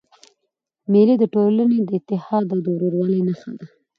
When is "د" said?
1.19-1.23, 1.83-1.89